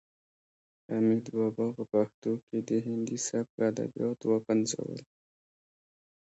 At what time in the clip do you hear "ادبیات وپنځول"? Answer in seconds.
3.69-4.99